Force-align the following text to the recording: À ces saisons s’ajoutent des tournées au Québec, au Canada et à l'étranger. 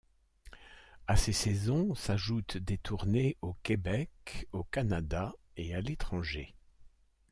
À 1.05 1.15
ces 1.15 1.31
saisons 1.31 1.93
s’ajoutent 1.93 2.57
des 2.57 2.79
tournées 2.79 3.37
au 3.43 3.53
Québec, 3.61 4.47
au 4.51 4.63
Canada 4.63 5.31
et 5.57 5.75
à 5.75 5.81
l'étranger. 5.81 6.55